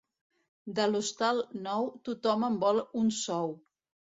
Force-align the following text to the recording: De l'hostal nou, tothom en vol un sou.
De 0.79 0.87
l'hostal 0.93 1.43
nou, 1.67 1.91
tothom 2.09 2.49
en 2.51 2.59
vol 2.65 2.85
un 3.03 3.17
sou. 3.23 3.55